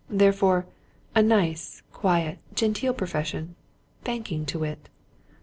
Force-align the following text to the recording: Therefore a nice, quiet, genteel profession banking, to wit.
Therefore 0.09 0.65
a 1.13 1.21
nice, 1.21 1.83
quiet, 1.93 2.39
genteel 2.55 2.95
profession 2.95 3.53
banking, 4.03 4.47
to 4.47 4.57
wit. 4.57 4.89